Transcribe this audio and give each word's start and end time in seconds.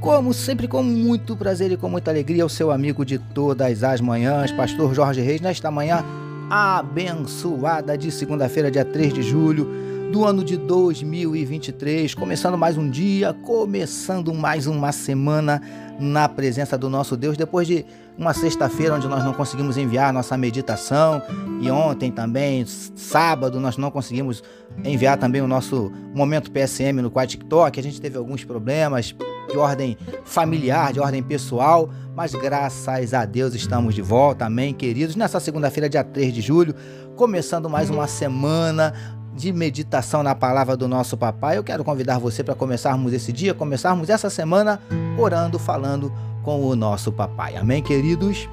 Como 0.00 0.32
sempre, 0.32 0.66
com 0.66 0.82
muito 0.82 1.36
prazer 1.36 1.70
e 1.72 1.76
com 1.76 1.86
muita 1.86 2.10
alegria, 2.10 2.46
o 2.46 2.48
seu 2.48 2.70
amigo 2.70 3.04
de 3.04 3.18
todas 3.18 3.84
as 3.84 4.00
manhãs, 4.00 4.50
Pastor 4.50 4.94
Jorge 4.94 5.20
Reis, 5.20 5.42
nesta 5.42 5.70
manhã 5.70 6.02
abençoada 6.48 7.98
de 7.98 8.10
segunda-feira, 8.10 8.70
dia 8.70 8.84
3 8.84 9.12
de 9.12 9.22
julho 9.22 9.68
do 10.10 10.24
ano 10.24 10.42
de 10.42 10.56
2023, 10.56 12.14
começando 12.14 12.56
mais 12.56 12.78
um 12.78 12.88
dia, 12.88 13.34
começando 13.34 14.32
mais 14.32 14.66
uma 14.66 14.90
semana 14.90 15.60
na 16.00 16.26
presença 16.30 16.78
do 16.78 16.88
nosso 16.88 17.14
Deus, 17.14 17.36
depois 17.36 17.66
de 17.68 17.84
uma 18.16 18.32
sexta-feira 18.32 18.94
onde 18.94 19.06
nós 19.06 19.22
não 19.22 19.34
conseguimos 19.34 19.76
enviar 19.76 20.14
nossa 20.14 20.36
meditação 20.36 21.22
e 21.60 21.70
ontem 21.70 22.10
também, 22.10 22.64
sábado, 22.66 23.60
nós 23.60 23.76
não 23.76 23.90
conseguimos 23.90 24.42
enviar 24.82 25.18
também 25.18 25.42
o 25.42 25.46
nosso 25.46 25.92
momento 26.14 26.50
PSM 26.50 27.02
no 27.02 27.10
TikTok, 27.10 27.78
a 27.78 27.82
gente 27.82 28.00
teve 28.00 28.16
alguns 28.16 28.44
problemas 28.44 29.14
de 29.50 29.58
ordem 29.58 29.98
familiar, 30.24 30.92
de 30.92 31.00
ordem 31.00 31.22
pessoal, 31.22 31.90
mas 32.14 32.34
graças 32.34 33.12
a 33.12 33.24
Deus 33.24 33.54
estamos 33.54 33.94
de 33.94 34.02
volta, 34.02 34.46
amém, 34.46 34.72
queridos, 34.72 35.16
nessa 35.16 35.40
segunda-feira, 35.40 35.88
dia 35.88 36.04
3 36.04 36.32
de 36.32 36.40
julho, 36.40 36.74
começando 37.16 37.68
mais 37.68 37.90
uma 37.90 38.06
semana 38.06 38.94
de 39.34 39.52
meditação 39.52 40.22
na 40.22 40.34
palavra 40.34 40.76
do 40.76 40.86
nosso 40.86 41.16
papai. 41.16 41.56
Eu 41.58 41.64
quero 41.64 41.84
convidar 41.84 42.18
você 42.18 42.44
para 42.44 42.54
começarmos 42.54 43.12
esse 43.12 43.32
dia, 43.32 43.54
começarmos 43.54 44.08
essa 44.08 44.30
semana 44.30 44.80
orando, 45.18 45.58
falando 45.58 46.12
com 46.42 46.62
o 46.62 46.76
nosso 46.76 47.12
papai. 47.12 47.56
Amém, 47.56 47.82
queridos? 47.82 48.48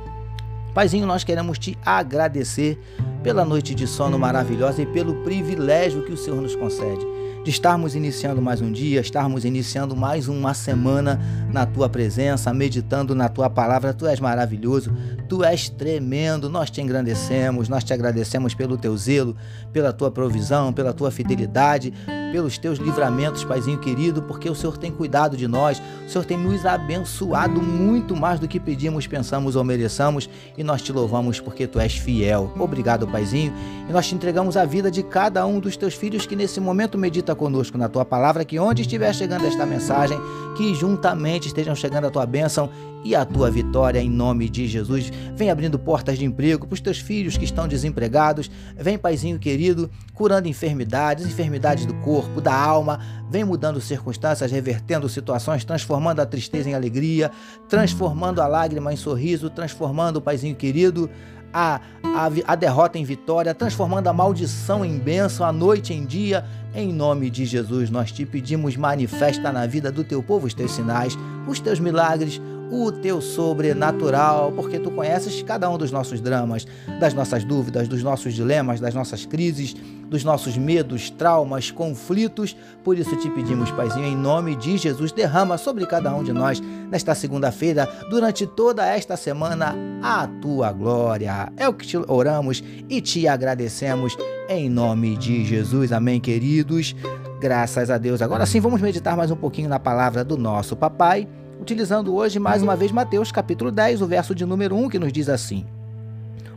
Paizinho, 0.73 1.07
nós 1.07 1.23
queremos 1.23 1.57
te 1.57 1.77
agradecer 1.83 2.79
pela 3.23 3.43
noite 3.43 3.73
de 3.73 3.87
sono 3.87 4.17
maravilhosa 4.19 4.81
e 4.81 4.85
pelo 4.85 5.15
privilégio 5.23 6.03
que 6.03 6.11
o 6.11 6.17
Senhor 6.17 6.41
nos 6.41 6.55
concede 6.55 7.05
de 7.43 7.49
estarmos 7.49 7.95
iniciando 7.95 8.41
mais 8.41 8.61
um 8.61 8.71
dia, 8.71 9.01
estarmos 9.01 9.45
iniciando 9.45 9.95
mais 9.95 10.27
uma 10.27 10.53
semana 10.53 11.19
na 11.51 11.65
tua 11.65 11.87
presença, 11.89 12.53
meditando 12.53 13.15
na 13.15 13.29
tua 13.29 13.49
palavra. 13.49 13.93
Tu 13.93 14.05
és 14.07 14.19
maravilhoso, 14.19 14.91
tu 15.27 15.43
és 15.43 15.69
tremendo. 15.69 16.49
Nós 16.49 16.69
te 16.69 16.81
engrandecemos, 16.81 17.67
nós 17.69 17.83
te 17.83 17.93
agradecemos 17.93 18.53
pelo 18.53 18.77
teu 18.77 18.95
zelo, 18.97 19.35
pela 19.71 19.91
tua 19.91 20.09
provisão, 20.09 20.71
pela 20.71 20.93
tua 20.93 21.11
fidelidade, 21.11 21.93
pelos 22.31 22.57
teus 22.57 22.79
livramentos, 22.79 23.43
Paizinho 23.43 23.79
querido, 23.79 24.21
porque 24.21 24.49
o 24.49 24.55
Senhor 24.55 24.77
tem 24.77 24.91
cuidado 24.91 25.37
de 25.37 25.47
nós, 25.47 25.81
o 26.05 26.09
Senhor 26.09 26.25
tem 26.25 26.37
nos 26.37 26.65
abençoado 26.65 27.61
muito 27.61 28.15
mais 28.15 28.39
do 28.39 28.47
que 28.47 28.59
pedimos, 28.59 29.07
pensamos 29.07 29.55
ou 29.55 29.63
mereçamos, 29.63 30.29
e 30.57 30.63
nós 30.63 30.81
te 30.81 30.91
louvamos 30.91 31.39
porque 31.39 31.67
tu 31.67 31.79
és 31.79 31.97
fiel. 31.97 32.51
Obrigado, 32.57 33.07
Paizinho, 33.07 33.53
e 33.89 33.91
nós 33.91 34.07
te 34.07 34.15
entregamos 34.15 34.57
a 34.57 34.65
vida 34.65 34.89
de 34.89 35.03
cada 35.03 35.45
um 35.45 35.59
dos 35.59 35.77
teus 35.77 35.93
filhos 35.93 36.25
que 36.25 36.35
nesse 36.35 36.59
momento 36.59 36.97
medita 36.97 37.35
conosco 37.35 37.77
na 37.77 37.89
tua 37.89 38.05
palavra, 38.05 38.45
que 38.45 38.59
onde 38.59 38.81
estiver 38.81 39.13
chegando 39.13 39.45
esta 39.45 39.65
mensagem, 39.65 40.19
que 40.55 40.73
juntamente 40.73 41.47
estejam 41.47 41.75
chegando 41.75 42.07
a 42.07 42.09
tua 42.09 42.25
bênção 42.25 42.69
e 43.03 43.15
a 43.15 43.23
tua 43.23 43.49
vitória 43.49 44.01
em 44.01 44.09
nome 44.09 44.49
de 44.49 44.67
Jesus. 44.67 45.11
Vem 45.35 45.49
abrindo 45.49 45.77
portas 45.77 46.17
de 46.17 46.25
emprego 46.25 46.65
para 46.65 46.73
os 46.73 46.81
teus 46.81 46.99
filhos 46.99 47.37
que 47.37 47.45
estão 47.45 47.67
desempregados. 47.67 48.49
Vem, 48.75 48.97
Paizinho 48.97 49.39
querido, 49.39 49.89
curando 50.13 50.47
enfermidades, 50.47 51.25
enfermidades 51.25 51.85
do 51.85 51.93
corpo, 51.95 52.41
da 52.41 52.53
alma. 52.53 52.99
Vem 53.29 53.43
mudando 53.43 53.81
circunstâncias, 53.81 54.51
revertendo 54.51 55.07
situações, 55.09 55.63
transformando 55.63 56.21
a 56.21 56.25
tristeza 56.25 56.69
em 56.69 56.73
alegria, 56.73 57.31
transformando 57.67 58.41
a 58.41 58.47
lágrima 58.47 58.93
em 58.93 58.97
sorriso, 58.97 59.49
transformando, 59.49 60.21
Paizinho 60.21 60.55
querido, 60.55 61.09
a, 61.53 61.79
a, 62.03 62.29
a, 62.45 62.55
derrota 62.55 62.97
em 62.97 63.03
vitória, 63.03 63.53
transformando 63.53 64.07
a 64.07 64.13
maldição 64.13 64.83
em 64.83 64.97
bênção, 64.97 65.45
a 65.45 65.51
noite 65.51 65.93
em 65.93 66.05
dia. 66.05 66.45
Em 66.75 66.93
nome 66.93 67.29
de 67.29 67.45
Jesus, 67.45 67.89
nós 67.89 68.11
te 68.11 68.25
pedimos, 68.25 68.75
manifesta 68.75 69.51
na 69.51 69.65
vida 69.65 69.91
do 69.91 70.03
teu 70.03 70.21
povo 70.21 70.45
os 70.45 70.53
teus 70.53 70.71
sinais, 70.71 71.17
os 71.47 71.59
teus 71.59 71.79
milagres, 71.79 72.39
o 72.71 72.91
teu 72.91 73.21
sobrenatural, 73.21 74.51
porque 74.51 74.79
tu 74.79 74.91
conheces 74.91 75.41
cada 75.41 75.69
um 75.69 75.77
dos 75.77 75.91
nossos 75.91 76.19
dramas, 76.19 76.65
das 76.99 77.13
nossas 77.13 77.43
dúvidas, 77.43 77.87
dos 77.87 78.03
nossos 78.03 78.33
dilemas, 78.33 78.79
das 78.79 78.93
nossas 78.93 79.25
crises, 79.25 79.75
dos 80.09 80.23
nossos 80.23 80.57
medos, 80.57 81.09
traumas, 81.09 81.71
conflitos. 81.71 82.55
Por 82.83 82.97
isso 82.97 83.15
te 83.15 83.29
pedimos, 83.29 83.71
Paizinho, 83.71 84.05
em 84.05 84.15
nome 84.15 84.55
de 84.55 84.77
Jesus, 84.77 85.11
derrama 85.11 85.57
sobre 85.57 85.85
cada 85.85 86.13
um 86.15 86.23
de 86.23 86.33
nós 86.33 86.61
nesta 86.89 87.15
segunda-feira, 87.15 87.87
durante 88.09 88.45
toda 88.45 88.85
esta 88.85 89.15
semana, 89.17 89.75
a 90.01 90.27
tua 90.41 90.71
glória. 90.71 91.51
É 91.57 91.67
o 91.67 91.73
que 91.73 91.85
te 91.85 91.97
oramos 91.97 92.63
e 92.89 93.01
te 93.01 93.27
agradecemos 93.27 94.17
em 94.49 94.69
nome 94.69 95.17
de 95.17 95.45
Jesus. 95.45 95.91
Amém, 95.91 96.19
queridos. 96.19 96.95
Graças 97.39 97.89
a 97.89 97.97
Deus. 97.97 98.21
Agora 98.21 98.45
sim, 98.45 98.59
vamos 98.59 98.81
meditar 98.81 99.15
mais 99.15 99.29
um 99.29 99.35
pouquinho 99.35 99.69
na 99.69 99.79
palavra 99.79 100.23
do 100.23 100.37
nosso 100.37 100.75
papai 100.75 101.27
utilizando 101.59 102.15
hoje 102.15 102.39
mais 102.39 102.61
uma 102.61 102.75
vez 102.75 102.91
Mateus 102.91 103.31
capítulo 103.31 103.71
10, 103.71 104.01
o 104.01 104.07
verso 104.07 104.33
de 104.33 104.45
número 104.45 104.75
1, 104.75 104.89
que 104.89 104.99
nos 104.99 105.11
diz 105.11 105.29
assim: 105.29 105.65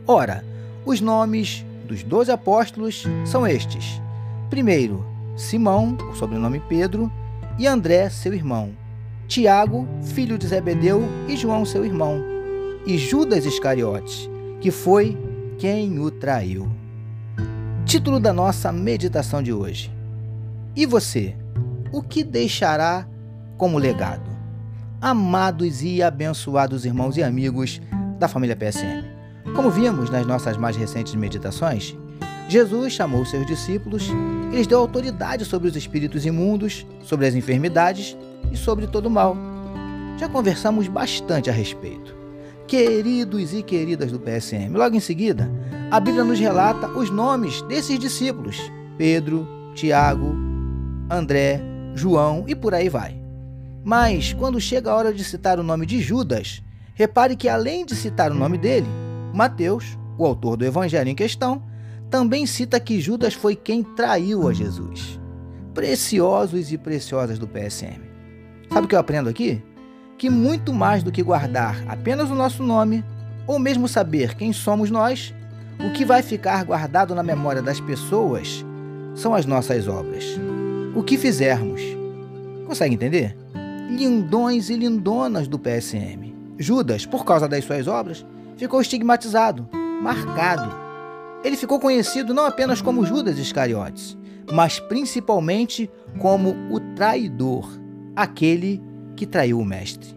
Ora, 0.07 0.43
os 0.85 1.01
nomes 1.01 1.65
dos 1.87 2.03
doze 2.03 2.31
apóstolos 2.31 3.05
são 3.25 3.45
estes: 3.45 4.01
primeiro, 4.49 5.05
Simão, 5.35 5.97
o 6.11 6.15
sobrenome 6.15 6.61
Pedro, 6.67 7.11
e 7.57 7.67
André, 7.67 8.09
seu 8.09 8.33
irmão, 8.33 8.71
Tiago, 9.27 9.87
filho 10.01 10.37
de 10.37 10.47
Zebedeu, 10.47 11.03
e 11.27 11.35
João, 11.35 11.65
seu 11.65 11.85
irmão, 11.85 12.23
e 12.85 12.97
Judas 12.97 13.45
Iscariotes, 13.45 14.29
que 14.59 14.71
foi 14.71 15.17
quem 15.57 15.99
o 15.99 16.09
traiu. 16.09 16.69
Título 17.85 18.19
da 18.19 18.31
nossa 18.31 18.71
meditação 18.71 19.43
de 19.43 19.51
hoje. 19.51 19.91
E 20.75 20.85
você, 20.85 21.35
o 21.91 22.01
que 22.01 22.23
deixará 22.23 23.05
como 23.57 23.77
legado? 23.77 24.30
Amados 25.01 25.81
e 25.81 26.03
abençoados 26.03 26.85
irmãos 26.85 27.17
e 27.17 27.23
amigos 27.23 27.81
da 28.19 28.27
família 28.27 28.55
PSM. 28.55 29.03
Como 29.55 29.71
vimos 29.71 30.11
nas 30.11 30.27
nossas 30.27 30.55
mais 30.55 30.77
recentes 30.77 31.15
meditações, 31.15 31.97
Jesus 32.47 32.93
chamou 32.93 33.25
seus 33.25 33.45
discípulos 33.47 34.07
e 34.51 34.55
lhes 34.55 34.67
deu 34.67 34.77
autoridade 34.77 35.43
sobre 35.43 35.67
os 35.67 35.75
espíritos 35.75 36.25
imundos, 36.25 36.85
sobre 37.03 37.25
as 37.25 37.33
enfermidades 37.33 38.15
e 38.51 38.57
sobre 38.57 38.85
todo 38.85 39.07
o 39.07 39.09
mal. 39.09 39.35
Já 40.19 40.29
conversamos 40.29 40.87
bastante 40.87 41.49
a 41.49 41.53
respeito. 41.53 42.15
Queridos 42.67 43.53
e 43.53 43.63
queridas 43.63 44.11
do 44.11 44.19
PSM, 44.19 44.69
logo 44.77 44.95
em 44.95 44.99
seguida, 44.99 45.49
a 45.89 45.99
Bíblia 45.99 46.23
nos 46.23 46.39
relata 46.39 46.87
os 46.87 47.09
nomes 47.09 47.61
desses 47.63 47.97
discípulos: 47.97 48.71
Pedro, 48.97 49.47
Tiago, 49.73 50.35
André, 51.09 51.59
João 51.95 52.45
e 52.47 52.55
por 52.55 52.73
aí 52.73 52.87
vai. 52.87 53.20
Mas, 53.83 54.33
quando 54.33 54.59
chega 54.59 54.91
a 54.91 54.95
hora 54.95 55.13
de 55.13 55.23
citar 55.23 55.59
o 55.59 55.63
nome 55.63 55.85
de 55.85 55.99
Judas, 56.01 56.61
repare 56.93 57.35
que 57.35 57.49
além 57.49 57.85
de 57.85 57.95
citar 57.95 58.31
o 58.31 58.35
nome 58.35 58.57
dele, 58.57 58.87
Mateus, 59.33 59.97
o 60.17 60.25
autor 60.25 60.55
do 60.57 60.65
evangelho 60.65 61.09
em 61.09 61.15
questão, 61.15 61.63
também 62.09 62.45
cita 62.45 62.79
que 62.79 62.99
Judas 62.99 63.33
foi 63.33 63.55
quem 63.55 63.81
traiu 63.83 64.47
a 64.47 64.53
Jesus. 64.53 65.19
Preciosos 65.73 66.71
e 66.71 66.77
preciosas 66.77 67.39
do 67.39 67.47
PSM. 67.47 68.01
Sabe 68.71 68.85
o 68.85 68.87
que 68.87 68.95
eu 68.95 68.99
aprendo 68.99 69.29
aqui? 69.29 69.63
Que 70.17 70.29
muito 70.29 70.73
mais 70.73 71.01
do 71.01 71.11
que 71.11 71.23
guardar 71.23 71.83
apenas 71.87 72.29
o 72.29 72.35
nosso 72.35 72.61
nome, 72.61 73.03
ou 73.47 73.57
mesmo 73.57 73.87
saber 73.87 74.35
quem 74.35 74.53
somos 74.53 74.91
nós, 74.91 75.33
o 75.79 75.91
que 75.93 76.05
vai 76.05 76.21
ficar 76.21 76.63
guardado 76.63 77.15
na 77.15 77.23
memória 77.23 77.61
das 77.61 77.79
pessoas 77.79 78.63
são 79.15 79.33
as 79.33 79.45
nossas 79.45 79.87
obras. 79.87 80.25
O 80.93 81.01
que 81.01 81.17
fizermos. 81.17 81.81
Consegue 82.67 82.93
entender? 82.93 83.40
Lindões 83.91 84.69
e 84.69 84.75
lindonas 84.75 85.47
do 85.47 85.59
PSM. 85.59 86.33
Judas, 86.57 87.05
por 87.05 87.25
causa 87.25 87.47
das 87.47 87.65
suas 87.65 87.87
obras, 87.87 88.25
ficou 88.55 88.81
estigmatizado, 88.81 89.67
marcado. 90.01 90.71
Ele 91.43 91.57
ficou 91.57 91.79
conhecido 91.79 92.33
não 92.33 92.45
apenas 92.45 92.81
como 92.81 93.05
Judas 93.05 93.37
Iscariotes, 93.37 94.17
mas 94.51 94.79
principalmente 94.79 95.89
como 96.19 96.55
o 96.71 96.79
traidor, 96.95 97.67
aquele 98.15 98.81
que 99.15 99.25
traiu 99.25 99.59
o 99.59 99.65
mestre. 99.65 100.15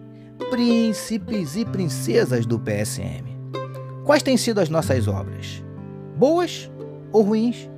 Príncipes 0.50 1.56
e 1.56 1.64
princesas 1.64 2.46
do 2.46 2.60
PSM. 2.60 3.34
Quais 4.04 4.22
têm 4.22 4.36
sido 4.36 4.60
as 4.60 4.68
nossas 4.68 5.08
obras? 5.08 5.64
Boas 6.16 6.70
ou 7.10 7.22
ruins? 7.22 7.68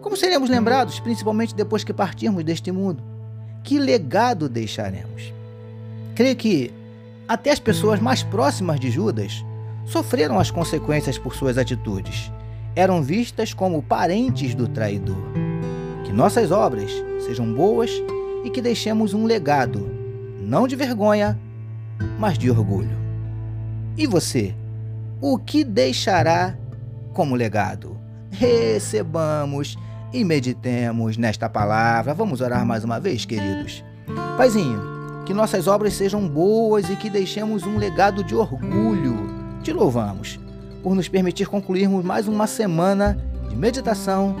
Como 0.00 0.16
seremos 0.16 0.48
lembrados, 0.48 0.98
principalmente 0.98 1.54
depois 1.54 1.84
que 1.84 1.92
partirmos 1.92 2.42
deste 2.42 2.72
mundo? 2.72 3.09
Que 3.62 3.78
legado 3.78 4.48
deixaremos? 4.48 5.32
Creio 6.14 6.36
que 6.36 6.72
até 7.28 7.50
as 7.50 7.58
pessoas 7.58 8.00
mais 8.00 8.22
próximas 8.22 8.80
de 8.80 8.90
Judas 8.90 9.44
sofreram 9.86 10.38
as 10.38 10.50
consequências 10.50 11.18
por 11.18 11.34
suas 11.34 11.58
atitudes. 11.58 12.30
Eram 12.74 13.02
vistas 13.02 13.52
como 13.52 13.82
parentes 13.82 14.54
do 14.54 14.68
traidor. 14.68 15.16
Que 16.04 16.12
nossas 16.12 16.50
obras 16.50 16.90
sejam 17.24 17.52
boas 17.52 17.90
e 18.44 18.50
que 18.50 18.62
deixemos 18.62 19.14
um 19.14 19.26
legado, 19.26 19.90
não 20.40 20.66
de 20.66 20.76
vergonha, 20.76 21.38
mas 22.18 22.38
de 22.38 22.50
orgulho. 22.50 22.96
E 23.96 24.06
você? 24.06 24.54
O 25.20 25.38
que 25.38 25.62
deixará 25.62 26.56
como 27.12 27.34
legado? 27.34 27.98
Recebamos 28.30 29.76
e 30.12 30.24
meditemos 30.24 31.16
nesta 31.16 31.48
palavra. 31.48 32.14
Vamos 32.14 32.40
orar 32.40 32.64
mais 32.66 32.84
uma 32.84 32.98
vez, 32.98 33.24
queridos. 33.24 33.84
Paizinho, 34.36 34.80
que 35.24 35.34
nossas 35.34 35.66
obras 35.66 35.94
sejam 35.94 36.26
boas 36.26 36.88
e 36.88 36.96
que 36.96 37.08
deixemos 37.08 37.64
um 37.64 37.76
legado 37.76 38.24
de 38.24 38.34
orgulho. 38.34 39.28
Te 39.62 39.72
louvamos 39.72 40.38
por 40.82 40.94
nos 40.94 41.08
permitir 41.08 41.46
concluirmos 41.46 42.04
mais 42.04 42.26
uma 42.26 42.46
semana 42.46 43.18
de 43.48 43.56
meditação 43.56 44.34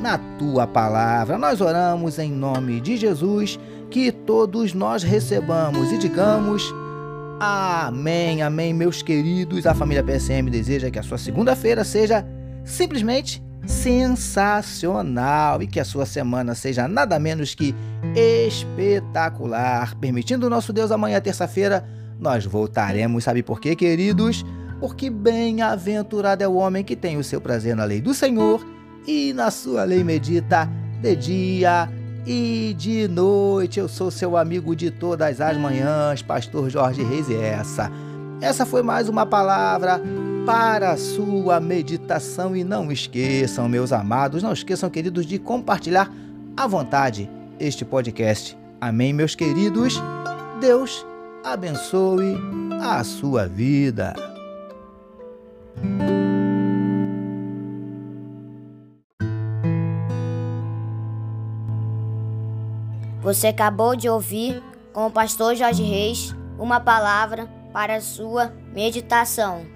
na 0.00 0.18
tua 0.38 0.66
palavra. 0.66 1.38
Nós 1.38 1.60
oramos 1.60 2.18
em 2.18 2.30
nome 2.30 2.80
de 2.80 2.96
Jesus, 2.96 3.58
que 3.90 4.10
todos 4.10 4.74
nós 4.74 5.02
recebamos 5.02 5.92
e 5.92 5.98
digamos. 5.98 6.74
Amém, 7.38 8.42
amém, 8.42 8.72
meus 8.74 9.02
queridos. 9.02 9.66
A 9.66 9.74
família 9.74 10.02
PSM 10.02 10.50
deseja 10.50 10.90
que 10.90 10.98
a 10.98 11.02
sua 11.02 11.18
segunda-feira 11.18 11.84
seja 11.84 12.26
simplesmente 12.64 13.45
sensacional 13.66 15.62
e 15.62 15.66
que 15.66 15.80
a 15.80 15.84
sua 15.84 16.06
semana 16.06 16.54
seja 16.54 16.86
nada 16.86 17.18
menos 17.18 17.54
que 17.54 17.74
espetacular. 18.14 19.94
Permitindo 19.96 20.46
o 20.46 20.50
nosso 20.50 20.72
Deus, 20.72 20.90
amanhã, 20.90 21.20
terça-feira, 21.20 21.84
nós 22.18 22.44
voltaremos. 22.44 23.24
Sabe 23.24 23.42
por 23.42 23.60
quê, 23.60 23.74
queridos? 23.74 24.44
Porque 24.80 25.10
bem-aventurado 25.10 26.42
é 26.44 26.48
o 26.48 26.54
homem 26.54 26.84
que 26.84 26.94
tem 26.94 27.16
o 27.16 27.24
seu 27.24 27.40
prazer 27.40 27.74
na 27.74 27.84
lei 27.84 28.00
do 28.00 28.14
Senhor 28.14 28.64
e 29.06 29.32
na 29.32 29.50
sua 29.50 29.84
lei 29.84 30.04
medita 30.04 30.68
de 31.00 31.16
dia 31.16 31.88
e 32.26 32.74
de 32.76 33.08
noite. 33.08 33.80
Eu 33.80 33.88
sou 33.88 34.10
seu 34.10 34.36
amigo 34.36 34.76
de 34.76 34.90
todas 34.90 35.40
as 35.40 35.56
manhãs, 35.56 36.22
Pastor 36.22 36.68
Jorge 36.68 37.02
Reis, 37.02 37.28
e 37.28 37.34
essa. 37.34 37.90
Essa 38.40 38.66
foi 38.66 38.82
mais 38.82 39.08
uma 39.08 39.24
palavra 39.24 40.00
para 40.46 40.92
a 40.92 40.96
sua 40.96 41.58
meditação. 41.58 42.56
E 42.56 42.62
não 42.62 42.90
esqueçam, 42.92 43.68
meus 43.68 43.92
amados, 43.92 44.42
não 44.42 44.52
esqueçam, 44.52 44.88
queridos, 44.88 45.26
de 45.26 45.38
compartilhar 45.38 46.10
à 46.56 46.66
vontade 46.68 47.28
este 47.58 47.84
podcast. 47.84 48.56
Amém, 48.80 49.12
meus 49.12 49.34
queridos? 49.34 50.00
Deus 50.60 51.04
abençoe 51.44 52.36
a 52.80 53.02
sua 53.02 53.48
vida. 53.48 54.14
Você 63.20 63.48
acabou 63.48 63.96
de 63.96 64.08
ouvir 64.08 64.62
com 64.92 65.06
o 65.06 65.10
pastor 65.10 65.56
Jorge 65.56 65.82
Reis 65.82 66.32
uma 66.56 66.78
palavra 66.78 67.48
para 67.72 68.00
sua 68.00 68.52
meditação. 68.72 69.75